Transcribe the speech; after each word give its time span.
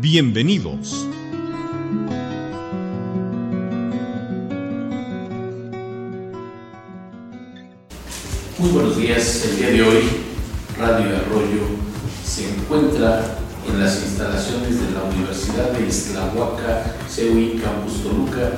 Bienvenidos. 0.00 1.08
Muy 8.58 8.70
buenos 8.70 8.96
días. 8.96 9.44
El 9.44 9.56
día 9.56 9.70
de 9.70 9.82
hoy, 9.82 10.04
Radio 10.78 11.16
Arroyo 11.16 11.62
se 12.24 12.48
encuentra 12.48 13.38
en 13.68 13.80
las 13.80 14.00
instalaciones 14.04 14.80
de 14.80 14.92
la 14.92 15.02
Universidad 15.02 15.72
de 15.72 15.88
Islahuaca, 15.88 16.94
CEUI 17.10 17.60
Campus 17.60 18.04
Toluca, 18.04 18.52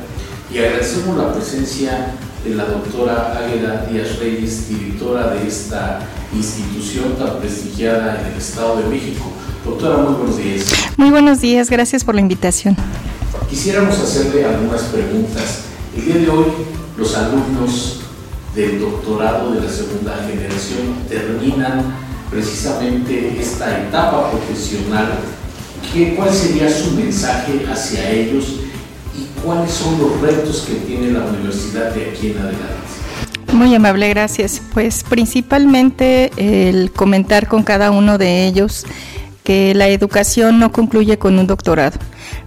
y 0.52 0.58
agradecemos 0.58 1.16
la 1.16 1.32
presencia 1.32 2.16
de 2.44 2.54
la 2.54 2.66
doctora 2.66 3.38
Águeda 3.38 3.86
Díaz 3.86 4.18
Reyes, 4.18 4.68
directora 4.68 5.28
de 5.28 5.48
esta 5.48 6.00
institución 6.34 7.16
tan 7.16 7.38
prestigiada 7.38 8.20
en 8.20 8.32
el 8.32 8.38
Estado 8.38 8.82
de 8.82 8.88
México. 8.88 9.39
Doctora, 9.70 9.98
muy 9.98 10.14
buenos 10.14 10.36
días. 10.36 10.72
Muy 10.96 11.10
buenos 11.10 11.40
días, 11.40 11.70
gracias 11.70 12.02
por 12.02 12.16
la 12.16 12.20
invitación. 12.20 12.76
Quisiéramos 13.48 13.96
hacerle 14.00 14.44
algunas 14.44 14.82
preguntas. 14.82 15.60
El 15.96 16.04
día 16.06 16.14
de 16.16 16.28
hoy, 16.28 16.46
los 16.98 17.16
alumnos 17.16 18.00
del 18.56 18.80
doctorado 18.80 19.52
de 19.52 19.60
la 19.60 19.70
segunda 19.70 20.16
generación 20.28 20.96
terminan 21.08 21.84
precisamente 22.30 23.40
esta 23.40 23.86
etapa 23.86 24.32
profesional. 24.32 25.20
¿Qué, 25.92 26.16
¿Cuál 26.16 26.34
sería 26.34 26.68
su 26.68 26.90
mensaje 26.90 27.64
hacia 27.72 28.10
ellos 28.10 28.56
y 29.16 29.40
cuáles 29.40 29.70
son 29.70 30.00
los 30.00 30.20
retos 30.20 30.66
que 30.66 30.74
tiene 30.74 31.12
la 31.12 31.26
universidad 31.26 31.94
de 31.94 32.10
aquí 32.10 32.32
en 32.32 32.38
adelante? 32.38 33.52
Muy 33.52 33.72
amable, 33.72 34.08
gracias. 34.08 34.60
Pues 34.74 35.04
principalmente 35.08 36.32
el 36.36 36.90
comentar 36.90 37.46
con 37.46 37.62
cada 37.62 37.92
uno 37.92 38.18
de 38.18 38.46
ellos 38.46 38.84
que 39.44 39.74
la 39.74 39.88
educación 39.88 40.58
no 40.58 40.72
concluye 40.72 41.18
con 41.18 41.38
un 41.38 41.46
doctorado. 41.46 41.98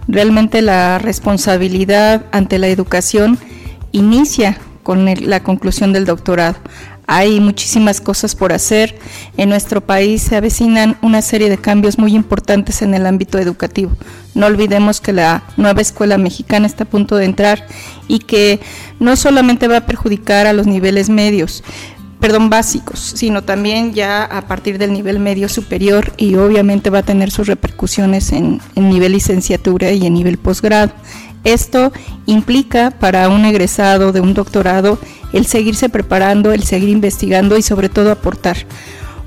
Realmente 0.08 0.62
la 0.62 0.98
responsabilidad 0.98 2.26
ante 2.32 2.58
la 2.58 2.68
educación 2.68 3.38
inicia 3.92 4.58
con 4.82 5.06
la 5.28 5.42
conclusión 5.42 5.92
del 5.92 6.04
doctorado. 6.04 6.56
Hay 7.06 7.38
muchísimas 7.40 8.00
cosas 8.00 8.34
por 8.34 8.52
hacer. 8.52 8.98
En 9.36 9.50
nuestro 9.50 9.82
país 9.82 10.22
se 10.22 10.36
avecinan 10.36 10.96
una 11.02 11.20
serie 11.20 11.50
de 11.50 11.58
cambios 11.58 11.98
muy 11.98 12.14
importantes 12.14 12.80
en 12.80 12.94
el 12.94 13.06
ámbito 13.06 13.38
educativo. 13.38 13.92
No 14.34 14.46
olvidemos 14.46 15.00
que 15.00 15.12
la 15.12 15.42
nueva 15.56 15.82
escuela 15.82 16.16
mexicana 16.16 16.66
está 16.66 16.84
a 16.84 16.88
punto 16.88 17.16
de 17.16 17.26
entrar 17.26 17.66
y 18.08 18.20
que 18.20 18.60
no 19.00 19.16
solamente 19.16 19.68
va 19.68 19.78
a 19.78 19.86
perjudicar 19.86 20.46
a 20.46 20.54
los 20.54 20.66
niveles 20.66 21.10
medios, 21.10 21.62
perdón, 22.24 22.48
básicos, 22.48 23.00
sino 23.00 23.42
también 23.42 23.92
ya 23.92 24.24
a 24.24 24.48
partir 24.48 24.78
del 24.78 24.94
nivel 24.94 25.18
medio 25.18 25.46
superior 25.46 26.14
y 26.16 26.36
obviamente 26.36 26.88
va 26.88 27.00
a 27.00 27.02
tener 27.02 27.30
sus 27.30 27.48
repercusiones 27.48 28.32
en, 28.32 28.62
nivel 28.76 29.12
licenciatura 29.12 29.92
y 29.92 30.06
en 30.06 30.14
nivel 30.14 30.38
posgrado. 30.38 30.90
Esto 31.44 31.92
implica 32.24 32.92
para 32.92 33.28
un 33.28 33.44
egresado 33.44 34.10
de 34.10 34.22
un 34.22 34.32
doctorado 34.32 34.98
el 35.34 35.44
seguirse 35.44 35.90
preparando, 35.90 36.52
el 36.52 36.62
seguir 36.62 36.88
investigando 36.88 37.58
y 37.58 37.62
sobre 37.62 37.90
todo 37.90 38.10
aportar. 38.10 38.56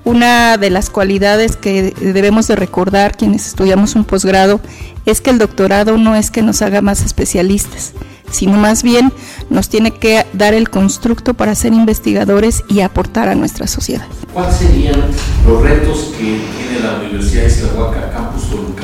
Una 0.04 0.58
de 0.58 0.70
las 0.70 0.90
cualidades 0.90 1.58
que 1.58 1.94
debemos 2.00 2.48
de 2.48 2.56
recordar 2.56 3.18
quienes 3.18 3.48
estudiamos 3.48 3.96
un 3.96 4.06
posgrado 4.06 4.62
es 5.06 5.22
que 5.22 5.30
el 5.30 5.38
doctorado 5.38 5.98
no 5.98 6.16
es 6.16 6.32
que 6.32 6.42
nos 6.42 6.62
haga 6.62 6.82
más 6.82 7.04
especialistas, 7.04 7.94
sino 8.32 8.58
más 8.58 8.84
bien 8.84 9.12
nos 9.50 9.70
tiene 9.70 9.92
que 9.92 10.26
dar 10.34 10.54
el 10.54 10.70
constructo 10.70 11.34
para 11.34 11.56
ser 11.56 11.74
investigadores 11.74 12.64
y 12.70 12.82
aportar 12.82 13.30
a 13.30 13.36
nuestra 13.36 13.68
sociedad. 13.68 14.06
¿Cuáles 14.34 14.56
serían 14.56 15.02
los 15.46 15.62
retos 15.62 16.14
que 16.18 16.42
tiene 16.58 16.80
la 16.84 17.00
Universidad 17.00 17.44
de 17.44 17.48
Iztahuaca, 17.48 18.12
Campus 18.12 18.50
Toluca? 18.50 18.84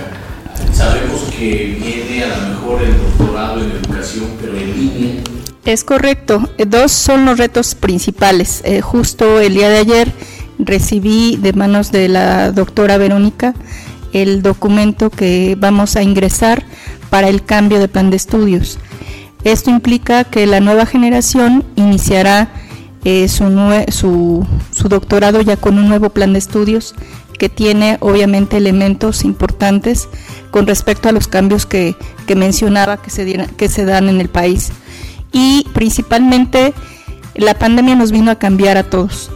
Sabemos 0.74 1.22
que 1.38 1.78
viene 1.80 2.24
a 2.24 2.38
lo 2.38 2.50
mejor 2.50 2.82
el 2.82 2.98
doctorado 2.98 3.64
en 3.64 3.72
educación, 3.72 4.26
pero 4.42 4.58
en 4.58 4.78
línea. 4.78 5.24
Es 5.66 5.84
correcto. 5.84 6.50
Dos 6.68 6.92
son 6.92 7.26
los 7.26 7.38
retos 7.38 7.76
principales. 7.76 8.62
Eh, 8.66 8.82
justo 8.82 9.40
el 9.40 9.54
día 9.54 9.70
de 9.70 9.78
ayer 9.78 10.12
recibí 10.66 11.38
de 11.38 11.54
manos 11.54 11.92
de 11.92 12.08
la 12.08 12.52
doctora 12.52 12.98
Verónica 12.98 13.54
el 14.14 14.42
documento 14.42 15.10
que 15.10 15.58
vamos 15.60 15.96
a 15.96 16.04
ingresar 16.04 16.64
para 17.10 17.30
el 17.30 17.44
cambio 17.44 17.80
de 17.80 17.88
plan 17.88 18.10
de 18.10 18.16
estudios. 18.16 18.78
Esto 19.44 19.70
implica 19.70 20.24
que 20.24 20.46
la 20.46 20.60
nueva 20.60 20.86
generación 20.86 21.66
iniciará 21.76 22.50
eh, 23.04 23.28
su, 23.28 24.48
doctorado 24.88 25.42
ya 25.42 25.58
con 25.58 25.78
un 25.78 25.90
nuevo 25.90 26.10
plan 26.10 26.34
de 26.34 26.40
estudios 26.40 26.96
que 27.38 27.50
tiene 27.50 27.98
obviamente 28.00 28.56
elementos 28.56 29.26
importantes 29.26 30.08
con 30.52 30.68
respecto 30.68 31.10
a 31.10 31.12
los 31.12 31.28
cambios 31.28 31.66
que, 31.66 31.96
mencionaba 32.36 32.98
que 32.98 33.10
se 33.68 33.86
dan 33.86 34.10
en 34.10 34.22
el 34.22 34.30
país. 34.30 34.72
Y 35.34 35.66
principalmente 35.74 36.74
la 37.36 37.56
pandemia 37.56 37.96
nos 37.96 38.12
vino 38.12 38.32
a 38.32 38.36
cambiar 38.36 38.78
a 38.78 38.84
todos. 38.84 39.32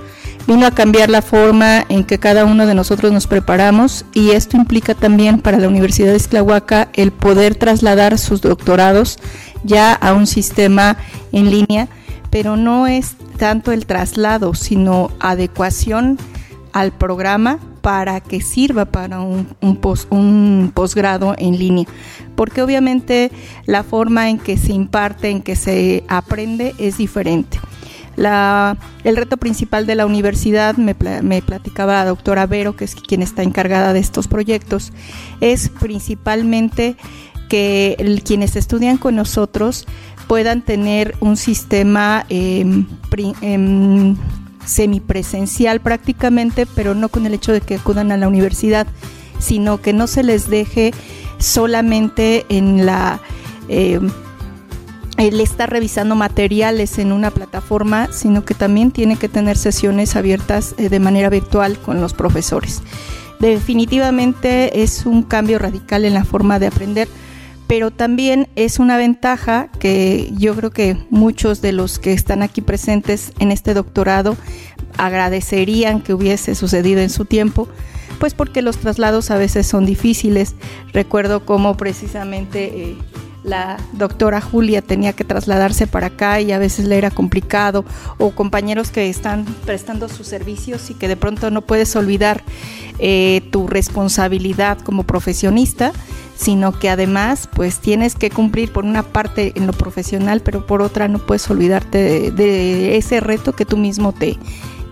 Vino 0.48 0.66
a 0.66 0.72
cambiar 0.72 1.10
la 1.10 1.22
forma 1.22 1.86
en 1.90 2.06
que 2.06 2.20
cada 2.20 2.46
uno 2.46 2.66
de 2.66 2.74
nosotros 2.74 3.12
nos 3.12 3.28
preparamos 3.28 4.06
y 4.14 4.32
esto 4.32 4.56
implica 4.56 4.96
también 4.96 5.42
para 5.42 5.60
la 5.60 5.68
Universidad 5.68 6.12
de 6.12 6.16
Esclahuaca 6.16 6.88
el 6.94 7.12
poder 7.12 7.56
trasladar 7.56 8.18
sus 8.18 8.40
doctorados 8.40 9.20
ya 9.66 9.92
a 9.94 10.14
un 10.14 10.26
sistema 10.26 10.96
en 11.34 11.52
línea, 11.52 11.90
pero 12.30 12.56
no 12.56 12.88
es 12.88 13.18
tanto 13.38 13.74
el 13.74 13.86
traslado, 13.86 14.54
sino 14.54 15.12
adecuación 15.20 16.18
al 16.72 16.94
programa 16.94 17.60
para 17.82 18.22
que 18.22 18.40
sirva 18.40 18.86
para 18.86 19.20
un, 19.20 19.48
un, 19.62 20.72
posgrado 20.74 21.36
en 21.38 21.58
línea. 21.58 21.88
Porque 22.36 22.62
obviamente 22.62 23.32
la 23.66 23.84
forma 23.84 24.30
en 24.30 24.38
que 24.40 24.58
se 24.58 24.74
imparte, 24.74 25.30
en 25.30 25.42
que 25.42 25.56
se 25.58 26.04
aprende 26.08 26.74
es 26.78 26.98
diferente. 26.98 27.60
La, 28.18 28.78
el 29.04 29.16
reto 29.16 29.38
principal 29.38 29.86
de 29.86 29.96
la 29.96 30.06
universidad, 30.06 30.76
me, 30.76 30.96
me, 31.22 31.42
platicaba 31.42 31.94
la 31.94 32.06
doctora 32.06 32.48
Vero, 32.48 32.76
que 32.76 32.84
es 32.84 32.96
quien 32.96 33.22
está 33.22 33.44
encargada 33.44 33.94
de 33.94 34.00
estos 34.00 34.28
proyectos, 34.28 34.92
es 35.40 35.70
principalmente 35.70 36.98
que 37.48 38.22
quienes 38.26 38.56
estudian 38.56 38.98
con 38.98 39.16
nosotros 39.16 39.86
puedan 40.28 40.62
tener 40.62 41.16
un 41.22 41.38
sistema 41.38 42.26
eh, 42.30 42.84
eh, 43.42 44.16
semipresencial 44.66 45.80
prácticamente, 45.80 46.66
pero 46.66 46.94
no 46.96 47.10
con 47.10 47.26
el 47.26 47.34
hecho 47.34 47.54
de 47.54 47.62
que 47.62 47.76
acudan 47.76 48.12
a 48.12 48.18
la 48.18 48.28
universidad, 48.28 48.88
sino 49.40 49.82
que 49.82 49.94
no 49.94 50.08
se 50.08 50.24
les 50.24 50.50
deje 50.50 50.92
solamente 51.40 52.46
en 52.50 52.86
la... 52.86 53.20
Eh, 53.70 54.00
él 55.18 55.42
está 55.42 55.66
revisando 55.66 56.16
materiales 56.16 57.00
en 57.00 57.12
una 57.12 57.32
plataforma, 57.32 58.10
sino 58.12 58.46
que 58.46 58.54
también 58.54 58.92
tiene 58.92 59.18
que 59.18 59.30
tener 59.30 59.58
sesiones 59.58 60.16
abiertas 60.16 60.76
eh, 60.78 60.90
de 60.90 61.00
manera 61.00 61.30
virtual 61.30 61.78
con 61.80 62.02
los 62.02 62.14
profesores. 62.14 62.82
Definitivamente 63.40 64.82
es 64.82 65.06
un 65.06 65.24
cambio 65.24 65.60
radical 65.60 66.06
en 66.06 66.14
la 66.14 66.24
forma 66.24 66.60
de 66.60 66.68
aprender 66.68 67.08
pero 67.68 67.92
también 67.92 68.48
es 68.56 68.80
una 68.80 68.98
ventaja 68.98 69.70
que 69.80 70.32
yo 70.38 70.56
creo 70.56 70.72
que 70.72 70.98
muchos 71.10 71.62
de 71.62 71.74
los 71.74 72.00
que 72.00 72.14
están 72.14 72.42
aquí 72.42 72.62
presentes 72.62 73.34
en 73.40 73.52
este 73.52 73.74
doctorado 73.74 74.38
agradecerían 74.98 76.02
que 76.02 76.14
hubiese 76.14 76.56
sucedido 76.56 77.02
en 77.02 77.10
su 77.10 77.26
tiempo, 77.26 77.68
pues 78.20 78.34
porque 78.34 78.62
los 78.62 78.78
traslados 78.78 79.32
a 79.32 79.38
veces 79.38 79.68
son 79.68 79.86
difíciles. 79.86 80.56
Recuerdo 80.94 81.46
cómo 81.46 81.76
precisamente 81.76 82.92
eh, 82.92 82.98
la 83.48 83.78
doctora 83.94 84.42
Julia 84.42 84.82
tenía 84.82 85.14
que 85.14 85.24
trasladarse 85.24 85.88
para 85.88 86.08
acá 86.08 86.42
y 86.42 86.52
a 86.52 86.60
veces 86.60 86.86
le 86.86 86.98
era 86.98 87.10
complicado, 87.10 87.86
o 88.18 88.32
compañeros 88.32 88.92
que 88.92 89.10
están 89.10 89.46
prestando 89.66 90.10
sus 90.10 90.28
servicios 90.28 90.90
y 90.90 90.94
que 90.94 91.08
de 91.08 91.16
pronto 91.16 91.50
no 91.50 91.62
puedes 91.62 91.96
olvidar 91.96 92.44
eh, 93.00 93.42
tu 93.52 93.68
responsabilidad 93.68 94.80
como 94.80 95.04
profesionista 95.04 95.94
sino 96.36 96.72
que 96.72 96.90
además 96.90 97.50
pues 97.52 97.80
tienes 97.80 98.16
que 98.16 98.30
cumplir 98.30 98.72
por 98.72 98.86
una 98.86 99.04
parte 99.04 99.54
en 99.56 99.66
lo 99.66 99.74
profesional, 99.74 100.42
pero 100.42 100.66
por 100.66 100.82
otra 100.82 101.08
no 101.08 101.18
puedes 101.18 101.50
olvidarte 101.50 102.32
de, 102.32 102.96
ese 102.96 103.20
reto 103.20 103.54
que 103.54 103.66
tú 103.66 103.76
mismo 103.76 104.14
te, 104.14 104.38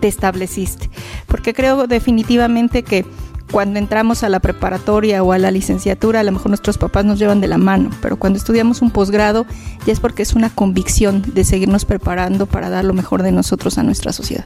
te 0.02 0.07
estableciste. 0.07 0.90
Porque 1.28 1.54
creo 1.54 1.86
definitivamente 1.86 2.81
que 2.81 3.06
cuando 3.51 3.80
entramos 3.80 4.24
a 4.24 4.30
la 4.30 4.39
preparatoria 4.39 5.24
o 5.24 5.31
a 5.31 5.38
la 5.38 5.51
licenciatura, 5.51 6.19
a 6.19 6.24
lo 6.24 6.31
mejor 6.31 6.50
nuestros 6.50 6.77
papás 6.77 7.06
nos 7.06 7.19
llevan 7.19 7.42
de 7.42 7.47
la 7.47 7.57
mano, 7.57 7.89
pero 8.01 8.18
cuando 8.18 8.38
estudiamos 8.38 8.81
un 8.81 8.92
posgrado 8.92 9.45
ya 9.86 9.94
es 9.94 10.00
porque 10.00 10.24
es 10.24 10.33
una 10.33 10.50
convicción 10.50 11.24
de 11.33 11.44
seguirnos 11.44 11.86
preparando 11.86 12.45
para 12.45 12.69
dar 12.69 12.86
lo 12.86 12.94
mejor 12.94 13.24
de 13.24 13.31
nosotros 13.31 13.77
a 13.77 13.83
nuestra 13.83 14.12
sociedad. 14.13 14.45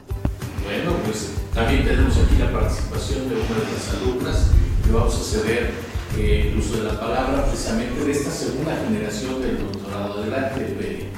Bueno, 0.64 0.92
pues 1.04 1.30
también 1.54 1.84
tenemos 1.84 2.16
aquí 2.16 2.36
la 2.38 2.52
participación 2.52 3.28
de 3.28 3.34
una 3.36 3.44
de 3.44 3.72
las 3.72 3.94
alumnas 3.94 4.46
y 4.88 4.92
vamos 4.92 5.14
a 5.14 5.38
ceder 5.38 5.70
eh, 6.18 6.50
el 6.52 6.58
uso 6.58 6.76
de 6.76 6.92
la 6.92 7.00
palabra 7.00 7.44
precisamente 7.46 8.04
de 8.04 8.12
esta 8.12 8.30
segunda 8.30 8.76
generación 8.86 9.40
del 9.40 9.58
doctorado. 9.58 10.22
Adelante, 10.22 11.10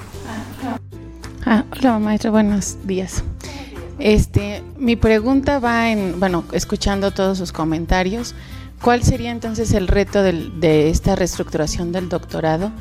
Ah, 1.44 1.64
hola 1.72 1.98
maestra, 1.98 2.30
buenos 2.30 2.78
días. 2.84 3.24
Este, 4.02 4.64
mi 4.76 4.96
pregunta 4.96 5.60
va 5.60 5.88
en, 5.92 6.18
bueno, 6.18 6.42
escuchando 6.50 7.12
todos 7.12 7.38
sus 7.38 7.52
comentarios, 7.52 8.34
¿cuál 8.82 9.04
sería 9.04 9.30
entonces 9.30 9.72
el 9.74 9.86
reto 9.86 10.24
de 10.24 10.90
esta 10.90 11.14
reestructuración 11.14 11.92
del 11.92 12.08
doctorado? 12.08 12.72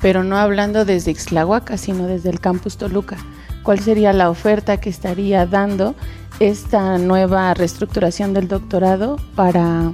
Pero 0.00 0.24
no 0.24 0.38
hablando 0.38 0.86
desde 0.86 1.10
Ixtlahuaca, 1.10 1.76
sino 1.76 2.06
desde 2.06 2.30
el 2.30 2.40
campus 2.40 2.78
Toluca. 2.78 3.18
¿Cuál 3.62 3.80
sería 3.80 4.14
la 4.14 4.30
oferta 4.30 4.78
que 4.78 4.88
estaría 4.88 5.44
dando 5.44 5.94
esta 6.38 6.96
nueva 6.96 7.52
reestructuración 7.52 8.32
del 8.32 8.48
doctorado 8.48 9.16
para 9.34 9.92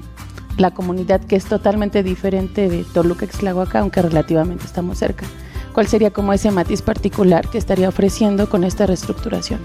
la 0.56 0.70
comunidad 0.70 1.20
que 1.20 1.34
es 1.34 1.46
totalmente 1.46 2.04
diferente 2.04 2.68
de 2.68 2.84
Toluca 2.84 3.24
Ixtlahuaca, 3.24 3.80
aunque 3.80 4.02
relativamente 4.02 4.66
estamos 4.66 4.98
cerca? 4.98 5.26
¿Cuál 5.72 5.88
sería 5.88 6.12
como 6.12 6.32
ese 6.32 6.52
matiz 6.52 6.80
particular 6.80 7.50
que 7.50 7.58
estaría 7.58 7.88
ofreciendo 7.88 8.48
con 8.48 8.62
esta 8.62 8.86
reestructuración? 8.86 9.58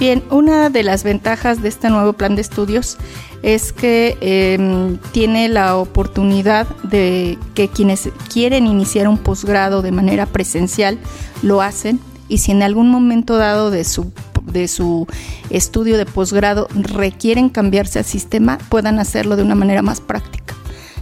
Bien, 0.00 0.24
una 0.30 0.70
de 0.70 0.82
las 0.82 1.04
ventajas 1.04 1.60
de 1.60 1.68
este 1.68 1.90
nuevo 1.90 2.14
plan 2.14 2.34
de 2.34 2.40
estudios 2.40 2.96
es 3.42 3.74
que 3.74 4.16
em, 4.22 4.96
tiene 5.12 5.50
la 5.50 5.76
oportunidad 5.76 6.66
de 6.84 7.38
que 7.54 7.68
quienes 7.68 8.08
quieren 8.32 8.66
iniciar 8.66 9.08
un 9.08 9.18
posgrado 9.18 9.82
de 9.82 9.92
manera 9.92 10.24
presencial 10.24 10.98
lo 11.42 11.60
hacen 11.60 12.00
y 12.28 12.38
si 12.38 12.50
en 12.50 12.62
algún 12.62 12.88
momento 12.88 13.36
dado 13.36 13.70
de 13.70 13.84
su 13.84 14.10
de 14.42 14.68
su 14.68 15.06
estudio 15.50 15.98
de 15.98 16.06
posgrado 16.06 16.66
requieren 16.74 17.50
cambiarse 17.50 17.98
al 17.98 18.06
sistema, 18.06 18.56
puedan 18.70 19.00
hacerlo 19.00 19.36
de 19.36 19.42
una 19.42 19.54
manera 19.54 19.82
más 19.82 20.00
práctica. 20.00 20.54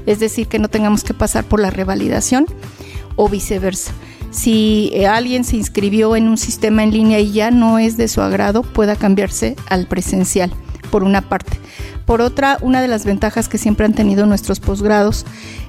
Es 0.06 0.18
decir, 0.18 0.48
que 0.48 0.58
no 0.58 0.66
tengamos 0.66 1.04
que 1.04 1.14
pasar 1.14 1.44
por 1.44 1.60
la 1.60 1.70
revalidación 1.70 2.46
o 3.14 3.28
viceversa 3.28 3.92
si 4.30 4.90
eh, 4.92 5.06
alguien 5.06 5.44
se 5.44 5.56
inscribió 5.56 6.16
en 6.16 6.28
un 6.28 6.38
sistema 6.38 6.82
en 6.82 6.92
línea 6.92 7.20
y 7.20 7.32
ya 7.32 7.50
no 7.50 7.78
es 7.78 7.96
de 7.96 8.08
su 8.08 8.20
agrado, 8.20 8.62
pueda 8.62 8.96
cambiarse 8.96 9.56
al 9.68 9.86
presencial, 9.86 10.52
por 10.90 11.04
una 11.04 11.22
parte. 11.22 11.58
Por 12.06 12.22
otra, 12.22 12.56
una 12.62 12.80
de 12.80 12.88
las 12.88 13.04
ventajas 13.04 13.48
que 13.48 13.58
siempre 13.58 13.84
han 13.84 13.92
tenido 13.92 14.24
nuestros 14.24 14.60
posgrados 14.60 15.26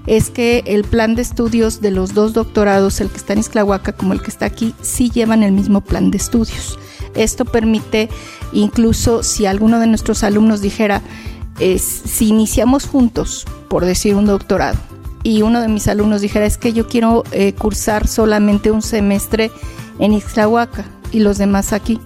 es 0.07 0.29
que 0.29 0.63
el 0.65 0.85
plan 0.85 1.15
de 1.15 1.21
estudios 1.21 1.81
de 1.81 1.91
los 1.91 2.13
dos 2.13 2.33
doctorados, 2.33 3.01
el 3.01 3.09
que 3.09 3.17
está 3.17 3.33
en 3.33 3.39
Isclahuaca 3.39 3.91
como 3.91 4.13
el 4.13 4.21
que 4.21 4.31
está 4.31 4.45
aquí, 4.45 4.73
sí 4.81 5.09
llevan 5.09 5.43
el 5.43 5.51
mismo 5.51 5.81
plan 5.81 6.11
de 6.11 6.17
estudios. 6.17 6.79
Esto 7.13 7.43
permite, 7.43 8.07
incluso 8.53 9.23
si 9.23 9.45
alguno 9.45 9.79
de 9.79 9.87
nuestros 9.87 10.23
alumnos 10.23 10.61
dijera, 10.61 11.01
si 11.59 12.29
iniciamos 12.29 12.85
juntos, 12.85 13.45
por 13.67 13.83
decir 13.83 14.15
un 14.15 14.25
doctorado, 14.25 14.77
y 15.23 15.41
uno 15.41 15.61
de 15.61 15.67
mis 15.67 15.87
alumnos 15.87 16.21
dijera, 16.21 16.45
es 16.45 16.57
que 16.57 16.73
yo 16.73 16.87
quiero 16.87 17.23
eh, 17.31 17.53
cursar 17.53 18.07
solamente 18.07 18.71
un 18.71 18.81
semestre 18.81 19.51
en 19.99 20.13
Ixtlahuaca 20.13 20.85
y 21.11 21.19
los 21.19 21.37
demás 21.37 21.73
aquí, 21.73 21.99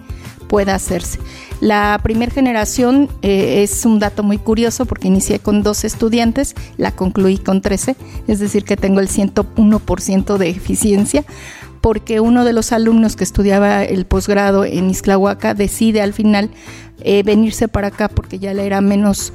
pueda 0.47 0.75
hacerse. 0.75 1.19
La 1.61 1.99
primera 2.03 2.31
generación 2.31 3.09
eh, 3.21 3.63
es 3.63 3.85
un 3.85 3.99
dato 3.99 4.21
muy 4.21 4.37
curioso 4.37 4.85
porque 4.85 5.07
inicié 5.07 5.39
con 5.39 5.63
12 5.63 5.87
estudiantes, 5.87 6.55
la 6.77 6.91
concluí 6.91 7.37
con 7.37 7.61
13, 7.61 7.95
es 8.27 8.39
decir 8.39 8.63
que 8.65 8.77
tengo 8.77 8.99
el 8.99 9.07
101% 9.07 10.37
de 10.37 10.49
eficiencia 10.49 11.23
porque 11.81 12.19
uno 12.19 12.45
de 12.45 12.53
los 12.53 12.71
alumnos 12.71 13.17
que 13.17 13.25
estudiaba 13.25 13.83
el 13.83 14.05
posgrado 14.05 14.63
en 14.63 14.89
Ixtlahuaca 14.89 15.53
decide 15.53 16.01
al 16.01 16.13
final 16.13 16.49
eh, 17.01 17.23
venirse 17.23 17.67
para 17.67 17.87
acá 17.87 18.07
porque 18.07 18.39
ya 18.39 18.53
le 18.53 18.65
era 18.65 18.79
menos 18.79 19.33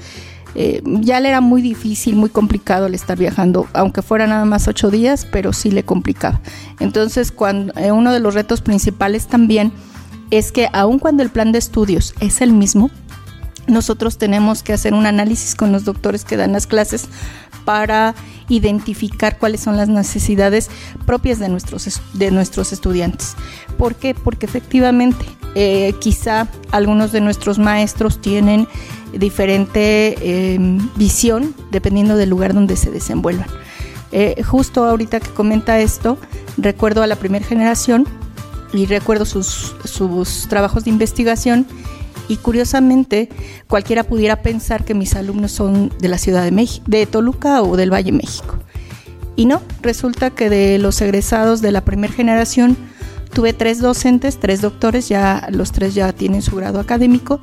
eh, 0.54 0.82
ya 0.84 1.20
le 1.20 1.28
era 1.28 1.40
muy 1.40 1.62
difícil, 1.62 2.16
muy 2.16 2.30
complicado 2.30 2.86
el 2.86 2.94
estar 2.94 3.18
viajando, 3.18 3.66
aunque 3.74 4.02
fuera 4.02 4.26
nada 4.26 4.44
más 4.44 4.68
ocho 4.68 4.90
días, 4.90 5.26
pero 5.30 5.52
sí 5.52 5.70
le 5.70 5.84
complicaba. 5.84 6.40
Entonces, 6.80 7.32
cuando, 7.32 7.72
eh, 7.78 7.92
uno 7.92 8.12
de 8.12 8.20
los 8.20 8.34
retos 8.34 8.60
principales 8.60 9.26
también 9.26 9.72
es 10.30 10.52
que 10.52 10.68
aun 10.72 10.98
cuando 10.98 11.22
el 11.22 11.30
plan 11.30 11.52
de 11.52 11.58
estudios 11.58 12.14
es 12.20 12.40
el 12.40 12.52
mismo, 12.52 12.90
nosotros 13.66 14.18
tenemos 14.18 14.62
que 14.62 14.72
hacer 14.72 14.94
un 14.94 15.06
análisis 15.06 15.54
con 15.54 15.72
los 15.72 15.84
doctores 15.84 16.24
que 16.24 16.36
dan 16.36 16.52
las 16.52 16.66
clases 16.66 17.08
para 17.64 18.14
identificar 18.48 19.38
cuáles 19.38 19.60
son 19.60 19.76
las 19.76 19.88
necesidades 19.88 20.70
propias 21.04 21.38
de 21.38 21.50
nuestros, 21.50 22.00
de 22.14 22.30
nuestros 22.30 22.72
estudiantes. 22.72 23.36
¿Por 23.76 23.94
qué? 23.94 24.14
Porque 24.14 24.46
efectivamente 24.46 25.24
eh, 25.54 25.94
quizá 26.00 26.48
algunos 26.70 27.12
de 27.12 27.20
nuestros 27.20 27.58
maestros 27.58 28.20
tienen 28.20 28.66
diferente 29.12 30.54
em, 30.54 30.78
visión 30.96 31.54
dependiendo 31.70 32.16
del 32.16 32.30
lugar 32.30 32.54
donde 32.54 32.76
se 32.76 32.90
desenvuelvan. 32.90 33.48
Eh, 34.10 34.42
justo 34.42 34.84
ahorita 34.84 35.20
que 35.20 35.28
comenta 35.30 35.80
esto, 35.80 36.18
recuerdo 36.56 37.02
a 37.02 37.06
la 37.06 37.16
primera 37.16 37.44
generación 37.44 38.06
y 38.72 38.86
recuerdo 38.86 39.24
sus, 39.24 39.74
sus 39.84 40.48
trabajos 40.48 40.84
de 40.84 40.90
investigación 40.90 41.66
y 42.28 42.36
curiosamente 42.36 43.28
cualquiera 43.66 44.04
pudiera 44.04 44.42
pensar 44.42 44.84
que 44.84 44.94
mis 44.94 45.14
alumnos 45.14 45.52
son 45.52 45.92
de 45.98 46.08
la 46.08 46.18
Ciudad 46.18 46.44
de 46.44 46.50
México, 46.50 46.84
de 46.86 47.06
Toluca 47.06 47.62
o 47.62 47.76
del 47.76 47.92
Valle 47.92 48.12
México. 48.12 48.58
Y 49.36 49.46
no, 49.46 49.62
resulta 49.82 50.30
que 50.30 50.50
de 50.50 50.78
los 50.78 51.00
egresados 51.00 51.60
de 51.60 51.72
la 51.72 51.84
primera 51.84 52.12
generación 52.12 52.76
tuve 53.32 53.52
tres 53.52 53.80
docentes, 53.80 54.38
tres 54.38 54.60
doctores, 54.60 55.08
ya 55.08 55.46
los 55.50 55.72
tres 55.72 55.94
ya 55.94 56.12
tienen 56.12 56.42
su 56.42 56.56
grado 56.56 56.80
académico 56.80 57.40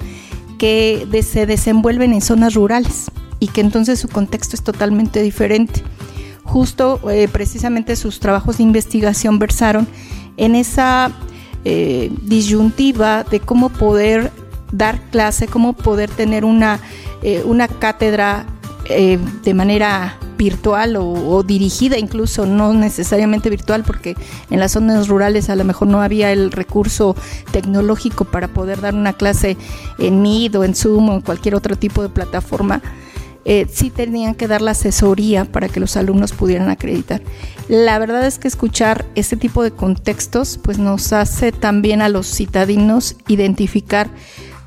que 0.57 1.07
se 1.23 1.45
desenvuelven 1.45 2.13
en 2.13 2.21
zonas 2.21 2.53
rurales 2.53 3.11
y 3.39 3.47
que 3.47 3.61
entonces 3.61 3.99
su 3.99 4.07
contexto 4.07 4.55
es 4.55 4.63
totalmente 4.63 5.21
diferente. 5.21 5.83
Justo 6.43 6.99
eh, 7.09 7.27
precisamente 7.27 7.95
sus 7.95 8.19
trabajos 8.19 8.57
de 8.57 8.63
investigación 8.63 9.39
versaron 9.39 9.87
en 10.37 10.55
esa 10.55 11.11
eh, 11.63 12.11
disyuntiva 12.21 13.23
de 13.23 13.39
cómo 13.39 13.69
poder 13.69 14.31
dar 14.71 14.99
clase, 15.09 15.47
cómo 15.47 15.73
poder 15.73 16.09
tener 16.09 16.45
una, 16.45 16.79
eh, 17.23 17.41
una 17.45 17.67
cátedra 17.67 18.45
de 18.87 19.53
manera 19.55 20.15
virtual 20.37 20.95
o, 20.97 21.43
dirigida 21.43 21.97
incluso, 21.97 22.45
no 22.45 22.73
necesariamente 22.73 23.49
virtual, 23.49 23.83
porque 23.85 24.15
en 24.49 24.59
las 24.59 24.73
zonas 24.73 25.07
rurales 25.07 25.49
a 25.49 25.55
lo 25.55 25.63
mejor 25.63 25.87
no 25.87 26.01
había 26.01 26.31
el 26.31 26.51
recurso 26.51 27.15
tecnológico 27.51 28.25
para 28.25 28.47
poder 28.47 28.81
dar 28.81 28.93
una 28.93 29.13
clase 29.13 29.57
en 29.99 30.21
Meet 30.21 30.55
o 30.55 30.63
en 30.63 30.75
Zoom 30.75 31.09
o 31.09 31.13
en 31.13 31.21
cualquier 31.21 31.55
otro 31.55 31.75
tipo 31.75 32.01
de 32.01 32.09
plataforma. 32.09 32.81
Eh, 33.47 33.67
sí 33.71 33.91
tenían 33.91 34.33
que 34.33 34.47
dar 34.47 34.63
la 34.63 34.71
asesoría 34.71 35.45
para 35.45 35.69
que 35.69 35.79
los 35.79 35.95
alumnos 35.97 36.33
pudieran 36.33 36.69
acreditar. 36.69 37.21
La 37.67 37.99
verdad 37.99 38.25
es 38.25 38.39
que 38.39 38.47
escuchar 38.47 39.05
este 39.13 39.37
tipo 39.37 39.61
de 39.61 39.69
contextos 39.69 40.59
pues 40.61 40.79
nos 40.79 41.13
hace 41.13 41.51
también 41.51 42.01
a 42.01 42.09
los 42.09 42.25
citadinos 42.25 43.15
identificar 43.27 44.09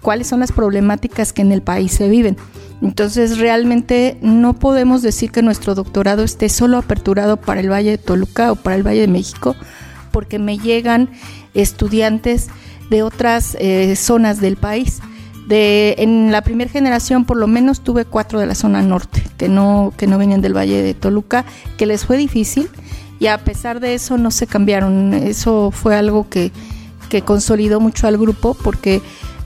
cuáles 0.01 0.29
son 0.29 0.41
las 0.41 0.53
problemáticas 0.53 1.33
que 1.33 1.43
en 1.43 1.51
el 1.51 1.61
país 1.61 1.91
se 1.91 2.09
viven. 2.09 2.37
Entonces 2.81 3.39
realmente 3.39 4.17
no 4.21 4.55
podemos 4.55 5.03
decir 5.03 5.31
que 5.31 5.43
nuestro 5.43 5.75
doctorado 5.75 6.23
esté 6.23 6.49
solo 6.49 6.79
aperturado 6.79 7.37
para 7.37 7.61
el 7.61 7.71
Valle 7.71 7.91
de 7.91 7.99
Toluca 7.99 8.53
o 8.53 8.57
para 8.57 8.77
el 8.77 8.87
Valle 8.87 9.01
de 9.01 9.09
México, 9.09 9.57
porque 10.13 10.39
me 10.39 10.59
llegan 10.59 11.11
estudiantes 11.55 12.49
de 12.89 13.03
otras 13.03 13.57
eh, 13.61 13.97
zonas 13.97 14.41
del 14.41 14.57
país. 14.57 15.01
De, 15.49 15.95
en 15.99 16.31
la 16.31 16.43
primera 16.43 16.71
generación 16.71 17.25
por 17.25 17.39
lo 17.39 17.47
menos 17.47 17.81
tuve 17.81 18.05
cuatro 18.05 18.39
de 18.39 18.45
la 18.45 18.55
zona 18.55 18.83
norte 18.83 19.23
que 19.39 19.49
no, 19.49 19.95
que 19.97 20.07
no 20.07 20.19
venían 20.19 20.43
del 20.43 20.55
Valle 20.55 20.83
de 20.83 20.93
Toluca, 20.93 21.47
que 21.79 21.87
les 21.87 22.05
fue 22.05 22.19
difícil 22.19 22.69
y 23.19 23.29
a 23.29 23.39
pesar 23.39 23.81
de 23.81 23.95
eso 23.95 24.19
no 24.19 24.31
se 24.31 24.47
cambiaron. 24.47 25.15
Eso 25.15 25.71
fue 25.71 25.97
algo 25.97 26.29
que, 26.29 26.53
que 27.09 27.23
consolidó 27.23 27.81
mucho 27.81 28.07
al 28.07 28.19
grupo 28.19 28.55
porque 28.63 29.01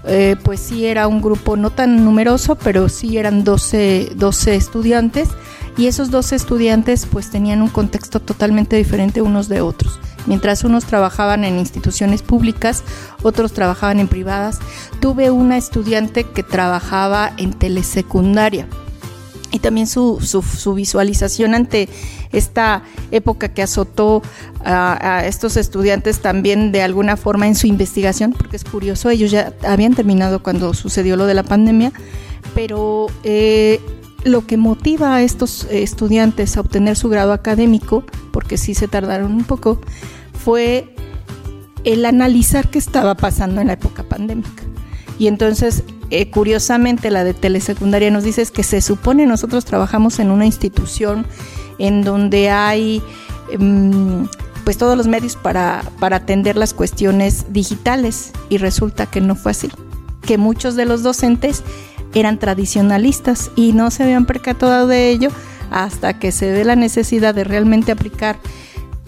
eh, 0.05 0.37
pues 0.43 0.61
sí 0.61 0.87
era 0.87 1.07
un 1.07 1.23
grupo 1.23 1.57
no 1.57 1.71
tan 1.71 2.05
numeroso, 2.05 2.57
pero 2.57 2.89
sí 2.89 3.19
eran 3.19 3.45
12, 3.45 4.13
12 4.17 4.57
estudiantes 4.57 5.29
y 5.77 5.87
esos 5.87 6.11
12 6.11 6.37
estudiantes 6.37 7.07
pues 7.07 7.31
tenían 7.31 7.63
un 7.63 7.69
contexto 7.69 8.21
totalmente 8.21 8.77
diferente 8.77 9.23
unos 9.23 9.49
de 9.49 9.61
otros. 9.61 9.99
Mientras 10.27 10.65
unos 10.65 10.85
trabajaban 10.85 11.45
en 11.45 11.59
instituciones 11.59 12.23
públicas, 12.23 12.85
otros 13.23 13.53
trabajaban 13.53 13.99
en 13.99 14.09
privadas. 14.09 14.61
Tuve 15.01 15.31
una 15.31 15.57
estudiante 15.57 16.25
que 16.25 16.43
trabajaba 16.45 17.33
en 17.37 17.53
telesecundaria 17.53 18.69
y 19.53 19.59
también 19.59 19.87
su, 19.87 20.19
su, 20.21 20.75
visualización 20.75 21.55
ante 21.55 21.89
esta 22.33 22.83
época 23.11 23.53
que 23.53 23.63
azotó 23.63 24.23
a, 24.65 25.25
estos 25.27 25.59
estudiantes 25.59 26.21
también 26.21 26.73
de 26.73 26.83
alguna 26.83 27.17
forma 27.17 27.47
en 27.47 27.55
su 27.55 27.67
investigación, 27.67 28.33
porque 28.33 28.57
es 28.57 28.65
curioso, 28.65 29.11
ellos 29.11 29.31
ya 29.31 29.53
habían 29.63 29.95
terminado 29.95 30.43
cuando 30.43 30.73
sucedió 30.73 31.17
lo 31.17 31.27
de 31.27 31.35
la 31.35 31.43
pandemia, 31.43 31.93
pero 32.55 33.09
eh, 33.25 33.81
lo 34.25 34.47
que 34.47 34.57
motiva 34.57 35.17
a 35.17 35.23
estos 35.23 35.67
estudiantes 35.71 36.57
a 36.57 36.61
obtener 36.61 36.97
su 36.97 37.11
grado 37.11 37.33
académico, 37.33 38.05
porque 38.33 38.57
sí 38.57 38.75
se 38.75 38.89
tardaron 38.89 39.33
un 39.33 39.45
poco, 39.45 39.81
fue 40.33 40.95
el 41.85 42.07
analizar 42.07 42.69
qué 42.69 42.79
estaba 42.79 43.17
pasando 43.17 43.61
en 43.61 43.67
la 43.67 43.75
época 43.75 44.03
pandémica. 44.05 44.63
Y 45.19 45.27
entonces, 45.27 45.85
eh, 46.15 46.29
curiosamente, 46.29 47.11
la 47.11 47.25
de 47.25 47.33
telesecundaria 47.33 48.11
nos 48.11 48.23
dice 48.23 48.45
que 48.53 48.63
se 48.63 48.83
supone 48.83 49.25
nosotros 49.25 49.65
trabajamos 49.65 50.19
en 50.19 50.31
una 50.31 50.45
institución 50.45 51.27
en 51.79 52.03
donde 52.03 52.51
hay 52.51 53.03
em, 53.51 54.29
pues 54.63 54.77
todos 54.77 54.95
los 54.95 55.09
medios 55.09 55.37
para, 55.37 55.83
para 56.01 56.17
atender 56.17 56.59
las 56.59 56.75
cuestiones 56.75 57.47
digitales 57.49 58.33
y 58.51 58.59
resulta 58.59 59.07
que 59.07 59.23
no 59.23 59.35
fue 59.37 59.53
así, 59.53 59.71
que 60.21 60.37
muchos 60.37 60.77
de 60.77 60.85
los 60.85 61.03
docentes 61.03 61.63
eran 62.13 62.39
tradicionalistas 62.39 63.51
y 63.57 63.73
no 63.73 63.91
se 63.91 64.03
habían 64.03 64.27
percatado 64.27 64.87
de 64.87 65.09
ello 65.09 65.31
hasta 65.71 66.19
que 66.19 66.31
se 66.31 66.53
ve 66.53 66.67
la 66.67 66.77
necesidad 66.77 67.35
de 67.35 67.45
realmente 67.45 67.91
aplicar 67.91 68.39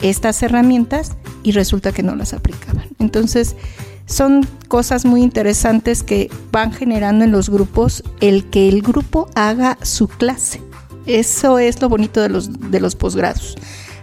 estas 0.01 0.43
herramientas 0.43 1.19
y 1.43 1.53
resulta 1.53 1.93
que 1.93 2.03
no 2.03 2.17
las 2.17 2.33
aplicaban. 2.33 2.89
Entonces, 2.99 3.57
son 4.07 4.47
cosas 4.69 5.05
muy 5.05 5.23
interesantes 5.23 6.03
que 6.03 6.31
van 6.53 6.73
generando 6.73 7.25
en 7.25 7.33
los 7.33 7.49
grupos 7.49 8.03
el 8.21 8.45
que 8.51 8.69
el 8.69 8.83
grupo 8.83 9.29
haga 9.35 9.79
su 9.83 10.09
clase. 10.09 10.61
Eso 11.07 11.59
es 11.59 11.81
lo 11.81 11.89
bonito 11.89 12.21
de 12.21 12.29
los, 12.29 12.71
de 12.71 12.81
los 12.81 12.97
posgrados. 12.97 13.57